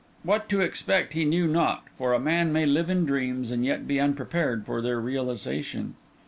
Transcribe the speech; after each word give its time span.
What 0.23 0.49
to 0.49 0.61
expect, 0.61 1.13
he 1.13 1.25
knew 1.25 1.45
not; 1.45 1.83
for 1.93 2.13
a 2.13 2.19
man 2.19 2.51
may 2.51 2.65
live 2.65 2.89
in 2.89 3.05
dreams, 3.05 3.51
and 3.51 3.63
yet 3.63 3.87
be 3.87 3.99
unprepared 3.99 4.65
for 4.65 4.81
their 4.81 4.99
realisation. 4.99 5.93